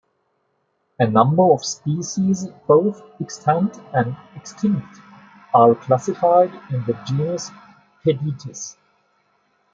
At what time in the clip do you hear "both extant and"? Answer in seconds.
2.65-4.17